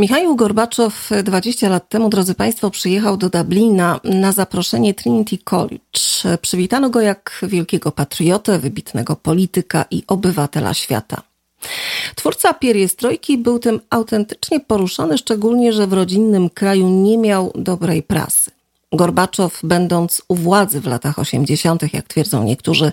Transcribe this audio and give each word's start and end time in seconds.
Michał 0.00 0.36
Gorbaczow 0.36 1.10
20 1.24 1.68
lat 1.68 1.88
temu, 1.88 2.08
drodzy 2.08 2.34
Państwo, 2.34 2.70
przyjechał 2.70 3.16
do 3.16 3.28
Dublina 3.28 4.00
na 4.04 4.32
zaproszenie 4.32 4.94
Trinity 4.94 5.38
College. 5.38 6.38
Przywitano 6.42 6.90
go 6.90 7.00
jak 7.00 7.40
wielkiego 7.42 7.92
patriotę, 7.92 8.58
wybitnego 8.58 9.16
polityka 9.16 9.84
i 9.90 10.02
obywatela 10.06 10.74
świata. 10.74 11.22
Twórca 12.14 12.54
Pieriestrojki 12.54 13.38
był 13.38 13.58
tym 13.58 13.80
autentycznie 13.90 14.60
poruszony, 14.60 15.18
szczególnie, 15.18 15.72
że 15.72 15.86
w 15.86 15.92
rodzinnym 15.92 16.50
kraju 16.50 16.88
nie 16.88 17.18
miał 17.18 17.52
dobrej 17.54 18.02
prasy. 18.02 18.50
Gorbaczow, 18.92 19.60
będąc 19.62 20.22
u 20.28 20.34
władzy 20.34 20.80
w 20.80 20.86
latach 20.86 21.18
80., 21.18 21.94
jak 21.94 22.08
twierdzą 22.08 22.44
niektórzy, 22.44 22.92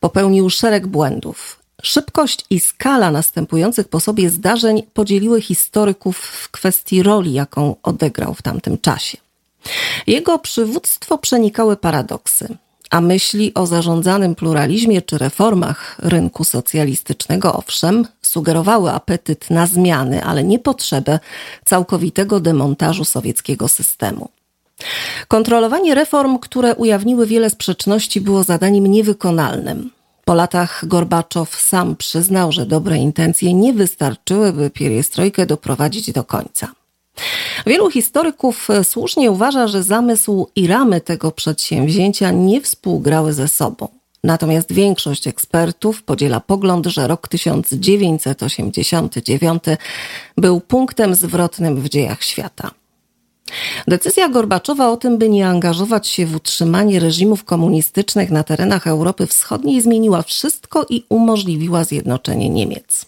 popełnił 0.00 0.50
szereg 0.50 0.86
błędów. 0.86 1.63
Szybkość 1.84 2.44
i 2.50 2.60
skala 2.60 3.10
następujących 3.10 3.88
po 3.88 4.00
sobie 4.00 4.30
zdarzeń 4.30 4.82
podzieliły 4.94 5.40
historyków 5.40 6.18
w 6.18 6.50
kwestii 6.50 7.02
roli, 7.02 7.32
jaką 7.32 7.76
odegrał 7.82 8.34
w 8.34 8.42
tamtym 8.42 8.78
czasie. 8.78 9.18
Jego 10.06 10.38
przywództwo 10.38 11.18
przenikały 11.18 11.76
paradoksy, 11.76 12.56
a 12.90 13.00
myśli 13.00 13.54
o 13.54 13.66
zarządzanym 13.66 14.34
pluralizmie 14.34 15.02
czy 15.02 15.18
reformach 15.18 15.96
rynku 15.98 16.44
socjalistycznego, 16.44 17.54
owszem, 17.54 18.06
sugerowały 18.22 18.90
apetyt 18.90 19.50
na 19.50 19.66
zmiany, 19.66 20.24
ale 20.24 20.44
nie 20.44 20.58
potrzebę 20.58 21.18
całkowitego 21.64 22.40
demontażu 22.40 23.04
sowieckiego 23.04 23.68
systemu. 23.68 24.28
Kontrolowanie 25.28 25.94
reform, 25.94 26.38
które 26.38 26.74
ujawniły 26.74 27.26
wiele 27.26 27.50
sprzeczności, 27.50 28.20
było 28.20 28.42
zadaniem 28.42 28.86
niewykonalnym. 28.86 29.90
Po 30.24 30.34
latach 30.34 30.84
Gorbaczow 30.86 31.60
sam 31.60 31.96
przyznał, 31.96 32.52
że 32.52 32.66
dobre 32.66 32.96
intencje 32.96 33.54
nie 33.54 33.72
wystarczyły, 33.72 34.52
by 34.52 34.70
pieriestrojkę 34.70 35.46
doprowadzić 35.46 36.12
do 36.12 36.24
końca. 36.24 36.72
Wielu 37.66 37.90
historyków 37.90 38.68
słusznie 38.82 39.30
uważa, 39.30 39.68
że 39.68 39.82
zamysł 39.82 40.46
i 40.56 40.66
ramy 40.66 41.00
tego 41.00 41.30
przedsięwzięcia 41.30 42.30
nie 42.30 42.60
współgrały 42.60 43.32
ze 43.32 43.48
sobą. 43.48 43.88
Natomiast 44.24 44.72
większość 44.72 45.26
ekspertów 45.26 46.02
podziela 46.02 46.40
pogląd, 46.40 46.86
że 46.86 47.08
rok 47.08 47.28
1989 47.28 49.64
był 50.36 50.60
punktem 50.60 51.14
zwrotnym 51.14 51.80
w 51.80 51.88
dziejach 51.88 52.22
świata. 52.22 52.70
Decyzja 53.88 54.28
Gorbaczowa 54.28 54.90
o 54.90 54.96
tym, 54.96 55.18
by 55.18 55.28
nie 55.28 55.48
angażować 55.48 56.08
się 56.08 56.26
w 56.26 56.36
utrzymanie 56.36 57.00
reżimów 57.00 57.44
komunistycznych 57.44 58.30
na 58.30 58.44
terenach 58.44 58.86
Europy 58.86 59.26
Wschodniej, 59.26 59.82
zmieniła 59.82 60.22
wszystko 60.22 60.86
i 60.90 61.04
umożliwiła 61.08 61.84
zjednoczenie 61.84 62.50
Niemiec. 62.50 63.06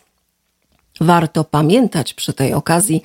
Warto 1.01 1.45
pamiętać 1.45 2.15
przy 2.15 2.33
tej 2.33 2.53
okazji, 2.53 3.03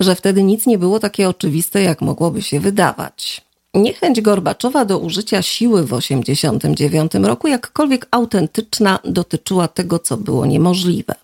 że 0.00 0.14
wtedy 0.14 0.42
nic 0.42 0.66
nie 0.66 0.78
było 0.78 1.00
takie 1.00 1.28
oczywiste, 1.28 1.82
jak 1.82 2.00
mogłoby 2.00 2.42
się 2.42 2.60
wydawać. 2.60 3.44
Niechęć 3.74 4.20
Gorbaczowa 4.20 4.84
do 4.84 4.98
użycia 4.98 5.42
siły 5.42 5.82
w 5.82 5.86
1989 5.86 7.12
roku, 7.14 7.48
jakkolwiek 7.48 8.06
autentyczna, 8.10 8.98
dotyczyła 9.04 9.68
tego, 9.68 9.98
co 9.98 10.16
było 10.16 10.46
niemożliwe. 10.46 11.23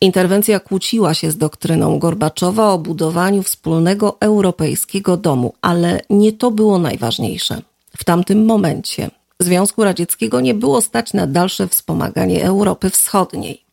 Interwencja 0.00 0.60
kłóciła 0.60 1.14
się 1.14 1.30
z 1.30 1.36
doktryną 1.36 1.98
Gorbaczowa 1.98 2.72
o 2.72 2.78
budowaniu 2.78 3.42
wspólnego 3.42 4.16
europejskiego 4.20 5.16
domu, 5.16 5.54
ale 5.62 6.00
nie 6.10 6.32
to 6.32 6.50
było 6.50 6.78
najważniejsze. 6.78 7.62
W 7.96 8.04
tamtym 8.04 8.44
momencie 8.44 9.10
Związku 9.40 9.84
Radzieckiego 9.84 10.40
nie 10.40 10.54
było 10.54 10.80
stać 10.80 11.12
na 11.12 11.26
dalsze 11.26 11.68
wspomaganie 11.68 12.44
Europy 12.44 12.90
Wschodniej. 12.90 13.64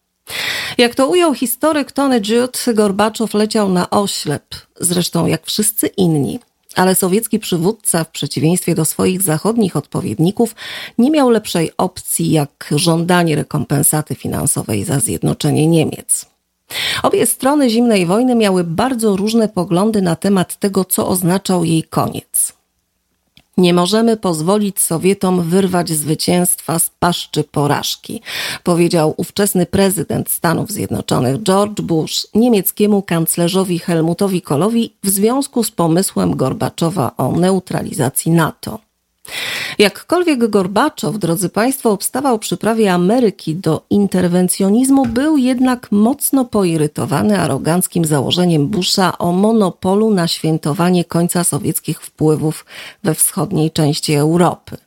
Jak 0.78 0.96
to 0.96 1.08
ujął 1.08 1.34
historyk 1.34 1.92
Tony 1.92 2.22
Judd, 2.28 2.66
Gorbaczow 2.74 3.34
leciał 3.34 3.70
na 3.70 3.90
oślep, 3.90 4.56
zresztą 4.80 5.26
jak 5.26 5.46
wszyscy 5.46 5.88
inni. 5.88 6.40
Ale 6.76 6.96
sowiecki 6.96 7.40
przywódca, 7.40 8.04
w 8.04 8.10
przeciwieństwie 8.12 8.76
do 8.76 8.86
swoich 8.86 9.22
zachodnich 9.22 9.76
odpowiedników, 9.76 10.56
nie 10.98 11.12
miał 11.12 11.30
lepszej 11.30 11.72
opcji 11.78 12.32
jak 12.32 12.70
żądanie 12.76 13.36
rekompensaty 13.36 14.16
finansowej 14.16 14.84
za 14.84 15.00
zjednoczenie 15.00 15.68
Niemiec. 15.68 16.26
Obie 17.04 17.26
strony 17.26 17.70
zimnej 17.70 18.06
wojny 18.06 18.36
miały 18.36 18.64
bardzo 18.64 19.16
różne 19.16 19.50
poglądy 19.50 20.02
na 20.02 20.16
temat 20.16 20.60
tego, 20.60 20.86
co 20.86 21.08
oznaczał 21.08 21.66
jej 21.66 21.84
koniec. 21.84 22.59
Nie 23.60 23.74
możemy 23.74 24.18
pozwolić 24.18 24.82
Sowietom 24.82 25.42
wyrwać 25.42 25.90
zwycięstwa 25.90 26.80
z 26.80 26.90
paszczy 27.00 27.44
porażki, 27.44 28.22
powiedział 28.64 29.14
ówczesny 29.18 29.66
prezydent 29.66 30.30
Stanów 30.30 30.72
Zjednoczonych 30.72 31.44
George 31.44 31.82
Bush 31.82 32.28
niemieckiemu 32.36 33.02
kanclerzowi 33.02 33.80
Helmutowi 33.80 34.42
Kolowi 34.42 34.94
w 35.04 35.10
związku 35.10 35.64
z 35.64 35.72
pomysłem 35.72 36.36
Gorbaczowa 36.36 37.12
o 37.18 37.32
neutralizacji 37.32 38.32
NATO. 38.32 38.89
Jakkolwiek 39.78 40.48
Gorbaczow, 40.48 41.18
drodzy 41.18 41.50
Państwo, 41.50 41.92
obstawał 41.92 42.40
przy 42.40 42.58
prawie 42.58 42.94
Ameryki 42.94 43.56
do 43.56 43.82
interwencjonizmu, 43.90 45.06
był 45.06 45.38
jednak 45.38 45.92
mocno 45.92 46.46
poirytowany 46.46 47.40
aroganckim 47.40 48.06
założeniem 48.06 48.68
Busha 48.68 49.18
o 49.18 49.32
monopolu 49.32 50.14
na 50.14 50.28
świętowanie 50.28 51.06
końca 51.06 51.44
sowieckich 51.44 52.02
wpływów 52.02 52.66
we 53.04 53.16
wschodniej 53.16 53.72
części 53.72 54.14
Europy. 54.14 54.78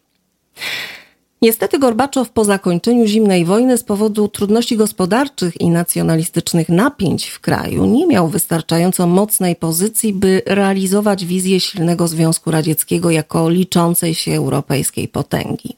Niestety 1.43 1.79
Gorbaczow 1.79 2.31
po 2.31 2.45
zakończeniu 2.45 3.07
zimnej 3.07 3.45
wojny 3.45 3.79
z 3.79 3.85
powodu 3.85 4.29
trudności 4.29 4.77
gospodarczych 4.77 5.61
i 5.61 5.71
nacjonalistycznych 5.71 6.69
napięć 6.69 7.29
w 7.29 7.41
kraju 7.41 7.85
nie 7.85 8.07
miał 8.07 8.29
wystarczająco 8.29 9.07
mocnej 9.07 9.57
pozycji, 9.57 10.13
by 10.13 10.43
realizować 10.47 11.25
wizję 11.25 11.61
silnego 11.61 12.09
Związku 12.09 12.51
Radzieckiego 12.51 13.11
jako 13.11 13.51
liczącej 13.51 14.15
się 14.15 14.33
europejskiej 14.33 15.09
potęgi. 15.09 15.77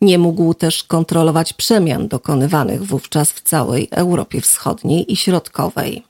Nie 0.00 0.18
mógł 0.18 0.54
też 0.54 0.84
kontrolować 0.84 1.52
przemian 1.52 2.08
dokonywanych 2.08 2.84
wówczas 2.86 3.32
w 3.32 3.40
całej 3.40 3.88
Europie 3.90 4.40
Wschodniej 4.40 5.12
i 5.12 5.16
Środkowej. 5.16 6.02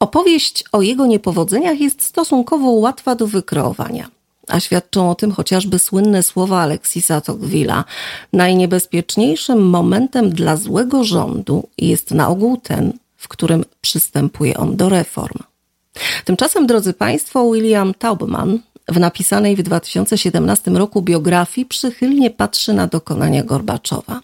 Opowieść 0.00 0.64
o 0.72 0.82
jego 0.82 1.06
niepowodzeniach 1.06 1.80
jest 1.80 2.02
stosunkowo 2.02 2.70
łatwa 2.70 3.14
do 3.14 3.26
wykreowania– 3.26 4.08
a 4.50 4.60
świadczą 4.60 5.10
o 5.10 5.14
tym 5.14 5.32
chociażby 5.32 5.78
słynne 5.78 6.22
słowa 6.22 6.60
Aleksisa 6.60 7.18
Tocqueville'a. 7.20 7.84
Najniebezpieczniejszym 8.32 9.68
momentem 9.68 10.30
dla 10.30 10.56
złego 10.56 11.04
rządu 11.04 11.68
jest 11.78 12.10
na 12.10 12.28
ogół 12.28 12.56
ten, 12.56 12.92
w 13.16 13.28
którym 13.28 13.64
przystępuje 13.80 14.56
on 14.56 14.76
do 14.76 14.88
reform. 14.88 15.38
Tymczasem, 16.24 16.66
drodzy 16.66 16.92
Państwo, 16.92 17.52
William 17.52 17.94
Taubman 17.94 18.58
w 18.88 18.98
napisanej 19.00 19.56
w 19.56 19.62
2017 19.62 20.70
roku 20.70 21.02
biografii 21.02 21.66
przychylnie 21.66 22.30
patrzy 22.30 22.72
na 22.72 22.86
dokonania 22.86 23.42
Gorbaczowa. 23.44 24.20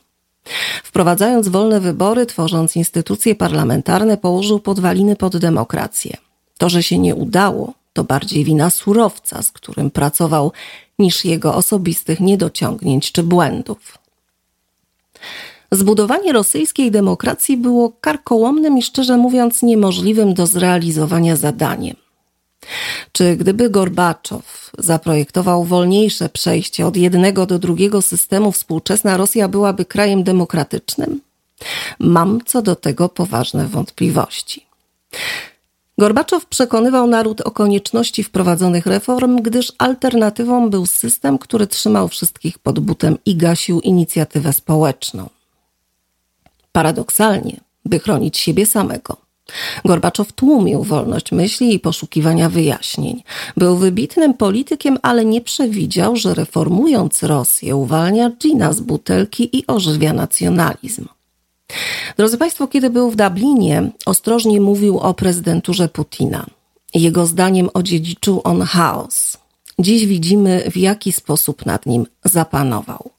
Wprowadzając 0.85 1.49
wolne 1.49 1.81
wybory, 1.81 2.27
tworząc 2.27 2.77
instytucje 2.77 3.35
parlamentarne, 3.35 4.17
położył 4.17 4.61
podwaliny 4.61 5.17
pod 5.17 5.37
demokrację. 5.37 6.17
To, 6.59 6.69
że 6.69 6.83
się 6.83 6.99
nie 6.99 7.15
udało, 7.15 7.73
to 7.97 8.05
bardziej 8.05 8.45
wina 8.45 8.71
surowca, 8.71 9.43
z 9.43 9.53
którym 9.53 9.91
pracował, 9.91 10.53
niż 10.99 11.25
jego 11.25 11.55
osobistych 11.55 12.21
niedociągnięć 12.21 13.13
czy 13.13 13.23
błędów. 13.23 13.99
Zbudowanie 15.73 16.33
rosyjskiej 16.33 16.91
demokracji 16.91 17.57
było 17.57 17.93
karkołomnym 18.01 18.79
i 18.79 18.83
szczerze 18.83 19.17
mówiąc 19.17 19.63
niemożliwym 19.63 20.35
do 20.35 20.47
zrealizowania 20.47 21.37
zadaniem. 21.37 21.97
Czy 23.13 23.37
gdyby 23.37 23.71
Gorbaczow 23.71 24.71
zaprojektował 24.79 25.65
wolniejsze 25.65 26.29
przejście 26.29 26.87
od 26.87 26.97
jednego 26.97 27.47
do 27.47 27.59
drugiego 27.59 28.03
systemu, 28.03 28.53
współczesna 28.53 29.17
Rosja 29.17 29.49
byłaby 29.49 29.85
krajem 29.85 30.23
demokratycznym? 30.25 31.21
Mam 31.99 32.41
co 32.47 32.63
do 32.63 32.77
tego 32.77 33.09
poważne 33.09 33.67
wątpliwości. 33.67 34.67
Gorbaczow 35.99 36.47
przekonywał 36.47 37.07
naród 37.07 37.41
o 37.41 37.51
konieczności 37.51 38.25
wprowadzonych 38.25 38.87
reform, 38.87 39.43
gdyż 39.43 39.73
alternatywą 39.79 40.71
był 40.71 40.87
system, 40.87 41.39
który 41.39 41.67
trzymał 41.67 42.09
wszystkich 42.09 42.59
pod 42.59 42.81
butem 42.81 43.19
i 43.27 43.37
gasił 43.37 43.81
inicjatywę 43.81 44.53
społeczną. 44.53 45.29
Paradoksalnie, 46.73 47.61
by 47.85 47.99
chronić 47.99 48.39
siebie 48.39 48.67
samego. 48.67 49.17
Gorbaczow 49.85 50.33
tłumił 50.33 50.83
wolność 50.83 51.33
myśli 51.33 51.75
i 51.75 51.81
poszukiwania 51.81 52.49
wyjaśnień. 52.49 53.23
Był 53.57 53.77
wybitnym 53.77 54.35
politykiem, 54.35 54.99
ale 55.03 55.25
nie 55.25 55.41
przewidział, 55.41 56.17
że 56.17 56.35
reformując 56.35 57.23
Rosję 57.23 57.77
uwalnia 57.77 58.31
dżina 58.31 58.73
z 58.73 58.81
butelki 58.81 59.59
i 59.59 59.67
ożywia 59.67 60.13
nacjonalizm. 60.13 61.07
Drodzy 62.17 62.39
Państwo, 62.39 62.69
kiedy 62.69 62.91
był 62.91 63.11
w 63.11 63.17
Dublinie, 63.17 63.91
ostrożnie 64.07 64.61
mówił 64.61 64.99
o 64.99 65.15
prezydenturze 65.15 65.89
Putina. 65.89 66.47
Jego 66.95 67.27
zdaniem 67.27 67.69
odziedziczył 67.75 68.41
on 68.45 68.63
chaos. 68.63 69.37
Dziś 69.79 70.07
widzimy, 70.07 70.71
w 70.71 70.77
jaki 70.77 71.13
sposób 71.13 71.67
nad 71.67 71.87
nim 71.87 72.07
zapanował. 72.25 73.11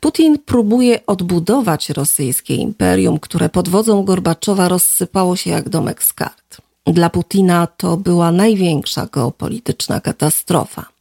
Putin 0.00 0.38
próbuje 0.38 1.06
odbudować 1.06 1.90
rosyjskie 1.90 2.54
imperium, 2.54 3.18
które 3.18 3.48
pod 3.48 3.68
wodzą 3.68 4.02
Gorbaczowa 4.02 4.68
rozsypało 4.68 5.36
się 5.36 5.50
jak 5.50 5.68
domek 5.68 6.02
z 6.02 6.12
kart. 6.12 6.60
Dla 6.86 7.10
Putina 7.10 7.66
to 7.66 7.96
była 7.96 8.32
największa 8.32 9.06
geopolityczna 9.12 10.00
katastrofa. 10.00 10.91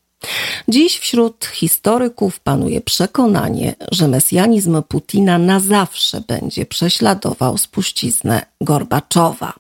Dziś 0.68 1.00
wśród 1.00 1.46
historyków 1.46 2.40
panuje 2.40 2.82
przekonanie, 2.82 3.76
że 3.92 4.08
mesjanizm 4.08 4.84
Putina 4.84 5.38
na 5.38 5.60
zawsze 5.60 6.22
będzie 6.28 6.66
prześladował 6.66 7.58
spuściznę 7.58 8.46
Gorbaczowa. 8.62 9.54